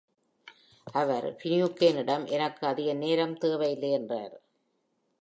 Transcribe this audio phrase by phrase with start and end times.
[0.93, 4.35] அவர் Finucane இடம், எனக்கு அதிக நேரம் தேவையில்லை என்றார்.